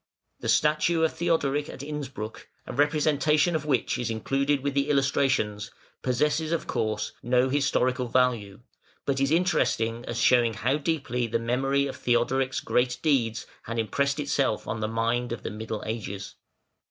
[0.39, 5.69] The statue of Theodoric at Innsbruck, a representation of which is included with the illustrations,
[6.01, 8.61] possesses, of course, no historical value,
[9.05, 14.19] but is interesting as showing how deeply the memory of Theodoric's great deeds had impressed
[14.19, 16.33] itself on the mind of the Middle Ages.